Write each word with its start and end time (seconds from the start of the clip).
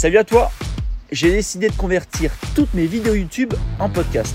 Salut 0.00 0.16
à 0.16 0.24
toi 0.24 0.50
J'ai 1.12 1.30
décidé 1.30 1.68
de 1.68 1.76
convertir 1.76 2.32
toutes 2.54 2.72
mes 2.72 2.86
vidéos 2.86 3.12
YouTube 3.12 3.52
en 3.78 3.90
podcast. 3.90 4.34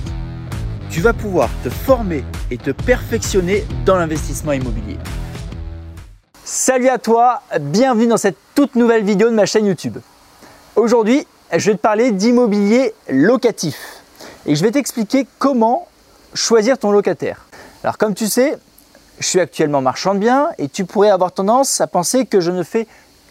Tu 0.91 1.01
vas 1.01 1.11
pouvoir 1.11 1.49
te 1.63 1.71
former 1.71 2.23
et 2.51 2.59
te 2.59 2.69
perfectionner 2.69 3.65
dans 3.83 3.95
l'investissement 3.95 4.51
immobilier. 4.51 4.99
Salut 6.43 6.87
à 6.89 6.99
toi, 6.99 7.41
bienvenue 7.59 8.05
dans 8.05 8.17
cette 8.17 8.37
toute 8.53 8.75
nouvelle 8.75 9.03
vidéo 9.03 9.31
de 9.31 9.33
ma 9.33 9.47
chaîne 9.47 9.65
YouTube. 9.65 9.97
Aujourd'hui, 10.75 11.25
je 11.51 11.71
vais 11.71 11.77
te 11.77 11.81
parler 11.81 12.11
d'immobilier 12.11 12.93
locatif 13.09 14.03
et 14.45 14.55
je 14.55 14.61
vais 14.63 14.69
t'expliquer 14.69 15.25
comment 15.39 15.87
choisir 16.35 16.77
ton 16.77 16.91
locataire. 16.91 17.47
Alors 17.83 17.97
comme 17.97 18.13
tu 18.13 18.27
sais, 18.27 18.55
je 19.17 19.25
suis 19.25 19.39
actuellement 19.39 19.81
marchand 19.81 20.13
de 20.13 20.19
biens 20.19 20.49
et 20.59 20.69
tu 20.69 20.85
pourrais 20.85 21.09
avoir 21.09 21.31
tendance 21.31 21.81
à 21.81 21.87
penser 21.87 22.27
que 22.27 22.39
je 22.39 22.51
ne 22.51 22.61
fais 22.61 22.85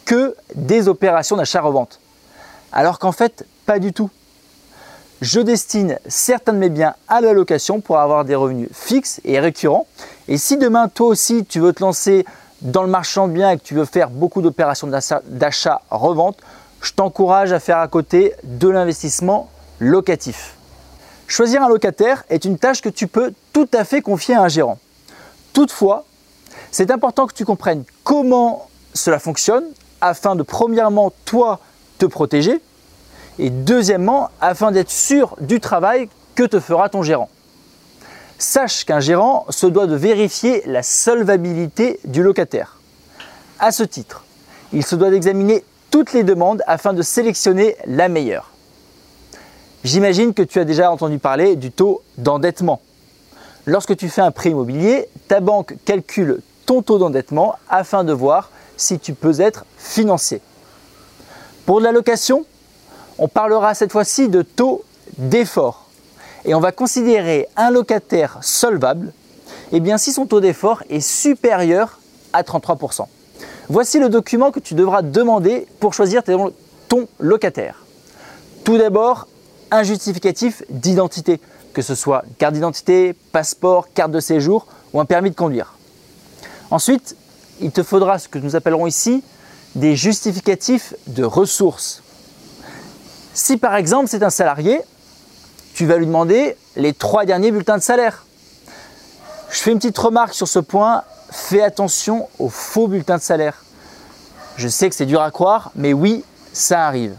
que 0.05 0.35
des 0.57 0.89
opérations 0.89 1.37
d'achat-revente. 1.37 2.01
Alors 2.75 2.99
qu'en 2.99 3.13
fait, 3.13 3.47
pas 3.67 3.79
du 3.79 3.93
tout. 3.93 4.11
Je 5.23 5.39
destine 5.39 5.99
certains 6.09 6.53
de 6.53 6.59
mes 6.59 6.69
biens 6.69 6.95
à 7.07 7.21
la 7.21 7.33
location 7.33 7.81
pour 7.81 7.99
avoir 7.99 8.25
des 8.25 8.35
revenus 8.35 8.69
fixes 8.73 9.21
et 9.25 9.39
récurrents. 9.39 9.87
Et 10.27 10.39
si 10.39 10.59
demain, 10.59 10.89
toi 10.89 11.07
aussi, 11.07 11.45
tu 11.45 11.61
veux 11.61 11.73
te 11.73 11.81
lancer 11.81 12.27
dans 12.63 12.83
le 12.83 12.89
marchand 12.89 13.29
de 13.29 13.33
biens 13.33 13.53
et 13.53 13.59
que 13.59 13.63
tu 13.63 13.75
veux 13.75 13.85
faire 13.85 14.11
beaucoup 14.11 14.43
d'opérations 14.43 14.89
d'achat-revente, 14.89 16.39
je 16.83 16.93
t'encourage 16.93 17.53
à 17.53 17.61
faire 17.61 17.79
à 17.79 17.87
côté 17.87 18.35
de 18.43 18.69
l'investissement 18.69 19.49
locatif. 19.79 20.57
Choisir 21.29 21.63
un 21.63 21.69
locataire 21.69 22.25
est 22.29 22.45
une 22.45 22.59
tâche 22.59 22.83
que 22.83 22.89
tu 22.89 23.07
peux 23.07 23.33
tout 23.53 23.69
à 23.73 23.85
fait 23.85 24.03
confier 24.03 24.35
à 24.35 24.43
un 24.43 24.49
gérant. 24.49 24.79
Toutefois, 25.53 26.05
c'est 26.73 26.91
important 26.91 27.29
que 27.29 27.35
tu 27.35 27.45
comprennes 27.45 27.85
comment 28.03 28.69
cela 28.95 29.21
fonctionne 29.21 29.65
afin 30.01 30.35
de 30.35 30.43
premièrement, 30.43 31.13
toi, 31.25 31.61
te 31.99 32.07
protéger 32.07 32.61
et 33.39 33.51
deuxièmement, 33.51 34.31
afin 34.41 34.71
d'être 34.71 34.91
sûr 34.91 35.37
du 35.41 35.61
travail 35.61 36.09
que 36.35 36.45
te 36.45 36.61
fera 36.61 36.89
ton 36.89 37.03
gérant? 37.03 37.29
Sache 38.39 38.85
qu'un 38.85 39.01
gérant 39.01 39.47
se 39.51 39.67
doit 39.67 39.87
de 39.87 39.95
vérifier 39.95 40.63
la 40.67 40.83
solvabilité 40.83 42.01
du 42.05 42.23
locataire. 42.23 42.79
À 43.59 43.73
ce 43.73 43.83
titre, 43.83 44.25
il 44.73 44.85
se 44.85 44.97
doit 44.97 45.11
d'examiner 45.11 45.65
toutes 45.91 46.13
les 46.13 46.25
demandes 46.25 46.63
afin 46.67 46.93
de 46.93 47.03
sélectionner 47.03 47.77
la 47.87 48.09
meilleure. 48.09 48.51
J'imagine 49.85 50.35
que 50.35 50.43
tu 50.43 50.59
as 50.59 50.65
déjà 50.65 50.91
entendu 50.91 51.19
parler 51.19 51.57
du 51.57 51.71
taux 51.71 52.03
d'endettement. 52.19 52.81
Lorsque 53.67 53.97
tu 53.97 54.09
fais 54.09 54.23
un 54.23 54.31
prêt 54.31 54.51
immobilier, 54.51 55.09
ta 55.29 55.41
banque 55.41 55.77
calcule 55.85 56.41
ton 56.67 56.83
taux 56.83 56.99
d'endettement 56.99 57.57
afin 57.69 58.05
de 58.05 58.13
voir 58.13 58.51
si 58.77 58.99
tu 58.99 59.15
peux 59.15 59.41
être 59.41 59.65
financé. 59.79 60.41
Pour 61.67 61.79
de 61.79 61.85
la 61.85 61.93
location, 61.93 62.45
on 63.19 63.29
parlera 63.29 63.75
cette 63.75 63.93
fois-ci 63.93 64.29
de 64.29 64.43
taux 64.43 64.85
d'effort. 65.19 65.87
Et 66.45 66.55
on 66.55 66.61
va 66.61 66.73
considérer 66.73 67.49
un 67.57 67.71
locataire 67.71 68.39
solvable 68.43 69.13
eh 69.73 69.81
bien, 69.81 69.99
si 69.99 70.13
son 70.13 70.27
taux 70.27 70.41
d'effort 70.41 70.85
est 70.89 71.01
supérieur 71.01 71.99
à 72.33 72.43
33%. 72.43 73.07
Voici 73.69 73.99
le 73.99 74.09
document 74.09 74.53
que 74.53 74.61
tu 74.61 74.75
devras 74.75 75.03
demander 75.03 75.67
pour 75.81 75.95
choisir 75.95 76.23
ton 76.23 77.09
locataire. 77.19 77.85
Tout 78.63 78.79
d'abord, 78.79 79.27
un 79.73 79.83
justificatif 79.83 80.63
d'identité, 80.71 81.41
que 81.73 81.83
ce 81.83 81.97
soit 81.97 82.25
carte 82.39 82.55
d'identité, 82.55 83.17
passeport, 83.33 83.89
carte 83.93 84.13
de 84.13 84.21
séjour 84.21 84.69
ou 84.93 85.01
un 85.01 85.07
permis 85.07 85.31
de 85.31 85.35
conduire. 85.35 85.75
Ensuite, 86.71 87.17
il 87.61 87.73
te 87.73 87.83
faudra 87.83 88.21
ce 88.21 88.29
que 88.29 88.39
nous 88.39 88.55
appellerons 88.55 88.87
ici 88.87 89.25
des 89.75 89.97
justificatifs 89.97 90.95
de 91.09 91.25
ressources. 91.25 92.04
Si 93.35 93.57
par 93.57 93.75
exemple 93.75 94.09
c'est 94.09 94.23
un 94.23 94.31
salarié, 94.31 94.81
tu 95.75 95.87
vas 95.87 95.97
lui 95.97 96.07
demander 96.07 96.57
les 96.77 96.93
trois 96.93 97.25
derniers 97.25 97.51
bulletins 97.51 97.77
de 97.77 97.83
salaire. 97.83 98.25
Je 99.51 99.59
fais 99.59 99.73
une 99.73 99.79
petite 99.79 99.99
remarque 99.99 100.35
sur 100.35 100.47
ce 100.47 100.61
point, 100.61 101.03
fais 101.31 101.61
attention 101.61 102.29
aux 102.39 102.49
faux 102.49 102.87
bulletins 102.87 103.17
de 103.17 103.23
salaire. 103.23 103.65
Je 104.57 104.69
sais 104.69 104.89
que 104.89 104.95
c'est 104.95 105.05
dur 105.05 105.21
à 105.21 105.33
croire, 105.33 105.73
mais 105.75 105.93
oui, 105.93 106.25
ça 106.53 106.87
arrive. 106.87 107.17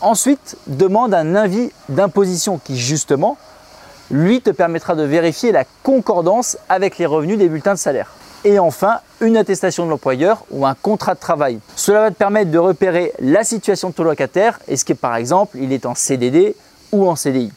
Ensuite, 0.00 0.56
demande 0.66 1.12
un 1.12 1.34
avis 1.34 1.70
d'imposition 1.90 2.58
qui 2.58 2.78
justement, 2.78 3.36
lui 4.10 4.40
te 4.40 4.50
permettra 4.50 4.94
de 4.94 5.02
vérifier 5.02 5.52
la 5.52 5.64
concordance 5.82 6.56
avec 6.70 6.96
les 6.96 7.06
revenus 7.06 7.36
des 7.36 7.50
bulletins 7.50 7.74
de 7.74 7.78
salaire. 7.78 8.10
Et 8.44 8.58
enfin, 8.58 9.00
une 9.20 9.38
attestation 9.38 9.86
de 9.86 9.90
l'employeur 9.90 10.44
ou 10.50 10.66
un 10.66 10.74
contrat 10.74 11.14
de 11.14 11.20
travail. 11.20 11.60
Cela 11.76 12.00
va 12.00 12.10
te 12.10 12.16
permettre 12.16 12.50
de 12.50 12.58
repérer 12.58 13.12
la 13.18 13.42
situation 13.42 13.88
de 13.88 13.94
ton 13.94 14.04
locataire. 14.04 14.60
Est-ce 14.68 14.84
que 14.84 14.92
par 14.92 15.16
exemple 15.16 15.56
il 15.58 15.72
est 15.72 15.86
en 15.86 15.94
CDD 15.94 16.54
ou 16.92 17.08
en 17.08 17.16
CDI 17.16 17.50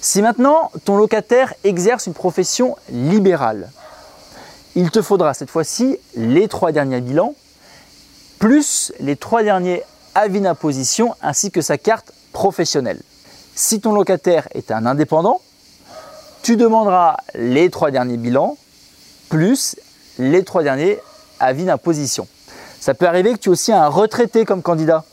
Si 0.00 0.22
maintenant 0.22 0.70
ton 0.84 0.96
locataire 0.96 1.52
exerce 1.64 2.06
une 2.06 2.14
profession 2.14 2.76
libérale, 2.90 3.70
il 4.74 4.90
te 4.90 5.02
faudra 5.02 5.34
cette 5.34 5.50
fois-ci 5.50 5.98
les 6.16 6.48
trois 6.48 6.72
derniers 6.72 7.02
bilans 7.02 7.34
plus 8.38 8.92
les 8.98 9.16
trois 9.16 9.42
derniers 9.42 9.84
avis 10.14 10.40
d'imposition 10.40 11.14
ainsi 11.22 11.50
que 11.50 11.60
sa 11.60 11.78
carte 11.78 12.12
professionnelle. 12.32 13.00
Si 13.54 13.80
ton 13.80 13.92
locataire 13.92 14.48
est 14.54 14.70
un 14.70 14.86
indépendant, 14.86 15.42
tu 16.42 16.56
demanderas 16.56 17.18
les 17.34 17.70
trois 17.70 17.90
derniers 17.90 18.16
bilans 18.16 18.56
plus 19.28 19.76
les 20.18 20.44
trois 20.44 20.62
derniers 20.62 20.98
avis 21.40 21.64
d'imposition. 21.64 22.26
Ça 22.80 22.94
peut 22.94 23.06
arriver 23.06 23.32
que 23.32 23.38
tu 23.38 23.48
aies 23.48 23.52
aussi 23.52 23.72
un 23.72 23.88
retraité 23.88 24.44
comme 24.44 24.62
candidat. 24.62 25.04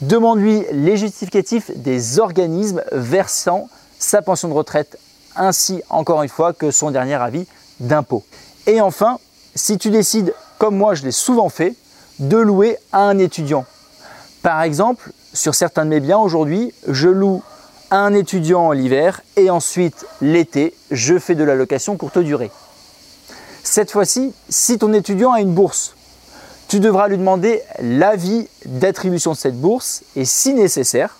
Demande-lui 0.00 0.64
les 0.72 0.96
justificatifs 0.96 1.70
des 1.76 2.18
organismes 2.18 2.82
versant 2.90 3.68
sa 3.98 4.22
pension 4.22 4.48
de 4.48 4.54
retraite, 4.54 4.98
ainsi 5.36 5.82
encore 5.88 6.22
une 6.22 6.28
fois 6.28 6.52
que 6.52 6.70
son 6.70 6.90
dernier 6.90 7.14
avis 7.14 7.46
d'impôt. 7.78 8.24
Et 8.66 8.80
enfin, 8.80 9.18
si 9.54 9.78
tu 9.78 9.90
décides, 9.90 10.34
comme 10.58 10.76
moi 10.76 10.94
je 10.94 11.04
l'ai 11.04 11.12
souvent 11.12 11.48
fait, 11.48 11.74
de 12.18 12.36
louer 12.36 12.76
à 12.92 13.02
un 13.02 13.18
étudiant. 13.18 13.64
Par 14.42 14.62
exemple, 14.62 15.12
sur 15.32 15.54
certains 15.54 15.84
de 15.84 15.90
mes 15.90 16.00
biens 16.00 16.18
aujourd'hui, 16.18 16.74
je 16.88 17.08
loue 17.08 17.42
un 17.90 18.14
étudiant 18.14 18.72
l'hiver 18.72 19.20
et 19.36 19.50
ensuite 19.50 20.06
l'été, 20.20 20.74
je 20.90 21.18
fais 21.18 21.34
de 21.34 21.44
la 21.44 21.54
location 21.54 21.96
courte 21.96 22.18
durée. 22.18 22.50
Cette 23.64 23.90
fois-ci, 23.90 24.32
si 24.48 24.78
ton 24.78 24.92
étudiant 24.92 25.32
a 25.32 25.40
une 25.40 25.54
bourse, 25.54 25.94
tu 26.68 26.80
devras 26.80 27.08
lui 27.08 27.18
demander 27.18 27.62
l'avis 27.80 28.48
d'attribution 28.64 29.32
de 29.32 29.36
cette 29.36 29.60
bourse 29.60 30.02
et 30.16 30.24
si 30.24 30.54
nécessaire, 30.54 31.16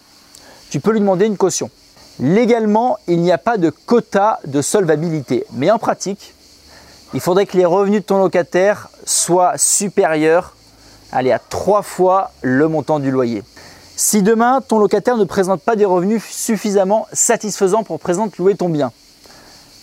tu 0.70 0.80
peux 0.80 0.92
lui 0.92 1.00
demander 1.00 1.26
une 1.26 1.36
caution. 1.36 1.70
Légalement, 2.18 2.98
il 3.06 3.20
n'y 3.20 3.32
a 3.32 3.38
pas 3.38 3.58
de 3.58 3.70
quota 3.70 4.40
de 4.46 4.60
solvabilité, 4.62 5.44
mais 5.52 5.70
en 5.70 5.78
pratique, 5.78 6.34
il 7.14 7.20
faudrait 7.20 7.46
que 7.46 7.56
les 7.56 7.64
revenus 7.64 8.00
de 8.00 8.06
ton 8.06 8.18
locataire 8.18 8.88
soient 9.04 9.56
supérieurs 9.56 10.54
à 11.12 11.38
trois 11.38 11.82
fois 11.82 12.30
le 12.40 12.68
montant 12.68 12.98
du 12.98 13.10
loyer. 13.10 13.42
Si 13.96 14.22
demain, 14.22 14.60
ton 14.66 14.78
locataire 14.78 15.16
ne 15.16 15.24
présente 15.24 15.60
pas 15.60 15.76
des 15.76 15.84
revenus 15.84 16.24
suffisamment 16.24 17.06
satisfaisants 17.12 17.84
pour 17.84 18.00
présenter 18.00 18.36
louer 18.38 18.54
ton 18.54 18.68
bien, 18.68 18.90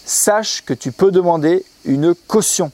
sache 0.10 0.64
que 0.66 0.74
tu 0.74 0.92
peux 0.92 1.12
demander 1.12 1.64
une 1.86 2.16
caution. 2.16 2.72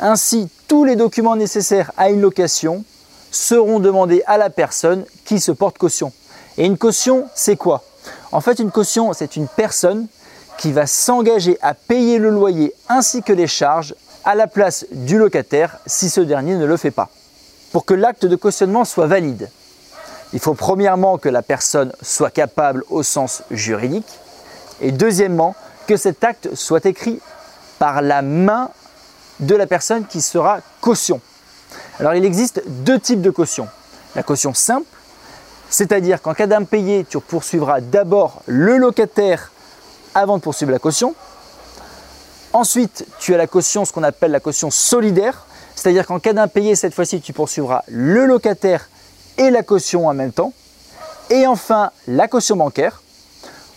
Ainsi, 0.00 0.48
tous 0.68 0.84
les 0.84 0.96
documents 0.96 1.36
nécessaires 1.36 1.92
à 1.96 2.10
une 2.10 2.20
location 2.20 2.84
seront 3.30 3.80
demandés 3.80 4.22
à 4.26 4.36
la 4.36 4.50
personne 4.50 5.04
qui 5.24 5.40
se 5.40 5.52
porte 5.52 5.78
caution. 5.78 6.12
Et 6.58 6.66
une 6.66 6.78
caution, 6.78 7.26
c'est 7.34 7.56
quoi? 7.56 7.82
En 8.32 8.40
fait, 8.40 8.58
une 8.58 8.70
caution, 8.70 9.12
c'est 9.12 9.36
une 9.36 9.48
personne 9.48 10.06
qui 10.58 10.72
va 10.72 10.86
s'engager 10.86 11.58
à 11.62 11.74
payer 11.74 12.18
le 12.18 12.30
loyer 12.30 12.74
ainsi 12.88 13.22
que 13.22 13.32
les 13.32 13.46
charges 13.46 13.94
à 14.24 14.34
la 14.34 14.46
place 14.46 14.86
du 14.92 15.18
locataire 15.18 15.78
si 15.86 16.10
ce 16.10 16.20
dernier 16.20 16.56
ne 16.56 16.64
le 16.64 16.76
fait 16.76 16.90
pas. 16.90 17.10
Pour 17.72 17.84
que 17.84 17.94
l'acte 17.94 18.26
de 18.26 18.36
cautionnement 18.36 18.84
soit 18.84 19.06
valide, 19.06 19.50
il 20.32 20.40
faut 20.40 20.54
premièrement 20.54 21.18
que 21.18 21.28
la 21.28 21.42
personne 21.42 21.92
soit 22.02 22.30
capable 22.30 22.84
au 22.88 23.02
sens 23.02 23.42
juridique 23.50 24.06
et 24.80 24.92
deuxièmement 24.92 25.54
que 25.86 25.96
cet 25.96 26.24
acte 26.24 26.54
soit 26.54 26.86
écrit 26.86 27.20
par 27.78 28.02
la 28.02 28.22
main 28.22 28.70
de 29.40 29.54
la 29.54 29.66
personne 29.66 30.06
qui 30.06 30.20
sera 30.20 30.60
caution. 30.80 31.20
Alors 31.98 32.14
il 32.14 32.24
existe 32.24 32.62
deux 32.66 32.98
types 32.98 33.20
de 33.20 33.30
caution. 33.30 33.68
La 34.14 34.22
caution 34.22 34.54
simple, 34.54 34.86
c'est-à-dire 35.70 36.22
qu'en 36.22 36.34
cas 36.34 36.46
d'impayé, 36.46 37.04
tu 37.04 37.18
poursuivras 37.20 37.80
d'abord 37.80 38.42
le 38.46 38.76
locataire 38.76 39.50
avant 40.14 40.38
de 40.38 40.42
poursuivre 40.42 40.70
la 40.70 40.78
caution. 40.78 41.14
Ensuite, 42.52 43.04
tu 43.18 43.34
as 43.34 43.36
la 43.36 43.48
caution, 43.48 43.84
ce 43.84 43.92
qu'on 43.92 44.04
appelle 44.04 44.30
la 44.30 44.38
caution 44.38 44.70
solidaire, 44.70 45.46
c'est-à-dire 45.74 46.06
qu'en 46.06 46.20
cas 46.20 46.32
d'impayé, 46.32 46.76
cette 46.76 46.94
fois-ci, 46.94 47.20
tu 47.20 47.32
poursuivras 47.32 47.82
le 47.88 48.26
locataire 48.26 48.88
et 49.38 49.50
la 49.50 49.64
caution 49.64 50.06
en 50.06 50.14
même 50.14 50.32
temps. 50.32 50.52
Et 51.30 51.46
enfin, 51.46 51.90
la 52.06 52.28
caution 52.28 52.56
bancaire, 52.56 53.02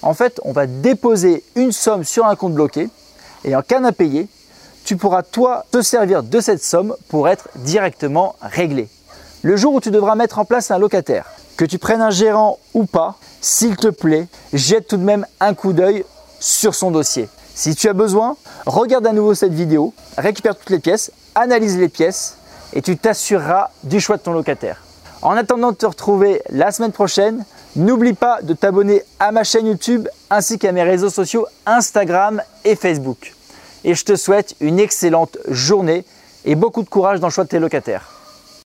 en 0.02 0.14
fait, 0.14 0.40
on 0.44 0.52
va 0.52 0.68
déposer 0.68 1.44
une 1.56 1.72
somme 1.72 2.04
sur 2.04 2.26
un 2.26 2.36
compte 2.36 2.54
bloqué 2.54 2.90
et 3.44 3.56
en 3.56 3.62
cas 3.62 3.80
d'impayé, 3.80 4.28
tu 4.84 4.96
pourras 4.96 5.24
toi 5.24 5.66
te 5.72 5.82
servir 5.82 6.24
de 6.24 6.40
cette 6.40 6.64
somme 6.64 6.96
pour 7.10 7.28
être 7.28 7.50
directement 7.56 8.36
réglé. 8.42 8.88
Le 9.42 9.58
jour 9.58 9.74
où 9.74 9.82
tu 9.82 9.92
devras 9.92 10.16
mettre 10.16 10.40
en 10.40 10.46
place 10.46 10.72
un 10.72 10.80
locataire, 10.80 11.26
que 11.58 11.66
tu 11.66 11.78
prennes 11.78 12.02
un 12.02 12.10
gérant 12.10 12.58
ou 12.74 12.86
pas, 12.86 13.16
s'il 13.42 13.76
te 13.76 13.88
plaît, 13.88 14.28
jette 14.54 14.88
tout 14.88 14.98
de 14.98 15.04
même 15.04 15.26
un 15.40 15.54
coup 15.54 15.74
d'œil 15.74 16.06
sur 16.40 16.76
son 16.76 16.92
dossier. 16.92 17.28
Si 17.54 17.76
tu 17.76 17.90
as 17.90 17.94
besoin, 17.94 18.38
regarde 18.66 19.06
à 19.08 19.14
nouveau 19.14 19.34
cette 19.34 19.54
vidéo, 19.54 19.94
récupère 20.18 20.56
toutes 20.56 20.70
les 20.70 20.80
pièces, 20.80 21.12
analyse 21.36 21.78
les 21.78 21.90
pièces 21.90 22.38
et 22.74 22.82
tu 22.82 22.98
t'assureras 22.98 23.72
du 23.84 24.00
choix 24.00 24.18
de 24.18 24.22
ton 24.22 24.32
locataire. 24.32 24.87
En 25.22 25.32
attendant 25.32 25.72
de 25.72 25.78
te 25.78 25.86
retrouver 25.86 26.42
la 26.50 26.72
semaine 26.72 26.92
prochaine, 26.92 27.44
n'oublie 27.76 28.14
pas 28.14 28.42
de 28.42 28.54
t'abonner 28.54 29.04
à 29.20 29.32
ma 29.32 29.44
chaîne 29.44 29.68
YouTube 29.68 30.08
ainsi 30.30 30.60
qu'à 30.60 30.72
mes 30.72 30.84
réseaux 30.84 31.10
sociaux 31.10 31.48
Instagram 31.66 32.42
et 32.66 32.76
Facebook. 32.76 33.34
Et 33.84 33.96
je 33.96 34.06
te 34.06 34.16
souhaite 34.16 34.56
une 34.60 34.80
excellente 34.80 35.38
journée 35.48 36.06
et 36.46 36.56
beaucoup 36.56 36.84
de 36.84 36.90
courage 36.90 37.20
dans 37.20 37.28
le 37.28 37.32
choix 37.32 37.46
de 37.46 37.50
tes 37.50 37.60
locataires. 37.60 38.17